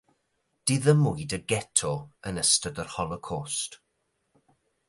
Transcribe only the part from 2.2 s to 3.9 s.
yn ystod yr Holocost.